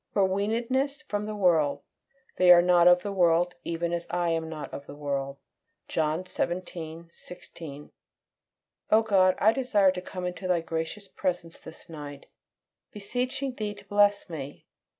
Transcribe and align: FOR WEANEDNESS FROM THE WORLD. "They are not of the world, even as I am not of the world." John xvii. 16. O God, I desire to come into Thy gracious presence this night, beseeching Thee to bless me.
FOR 0.13 0.25
WEANEDNESS 0.25 1.03
FROM 1.07 1.27
THE 1.27 1.35
WORLD. 1.35 1.83
"They 2.37 2.49
are 2.51 2.63
not 2.63 2.87
of 2.87 3.03
the 3.03 3.11
world, 3.11 3.53
even 3.63 3.93
as 3.93 4.07
I 4.09 4.29
am 4.29 4.49
not 4.49 4.73
of 4.73 4.87
the 4.87 4.95
world." 4.95 5.37
John 5.87 6.25
xvii. 6.25 7.03
16. 7.11 7.91
O 8.89 9.01
God, 9.03 9.35
I 9.37 9.51
desire 9.51 9.91
to 9.91 10.01
come 10.01 10.25
into 10.25 10.47
Thy 10.47 10.61
gracious 10.61 11.07
presence 11.07 11.59
this 11.59 11.87
night, 11.87 12.25
beseeching 12.91 13.53
Thee 13.53 13.75
to 13.75 13.85
bless 13.85 14.27
me. 14.27 14.65